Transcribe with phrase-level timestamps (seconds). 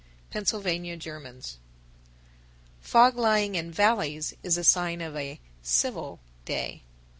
[0.31, 1.59] Pennsylvania Germans.
[2.81, 2.89] 972.
[2.89, 6.81] Fog lying in valleys is a sign of a "civil" day.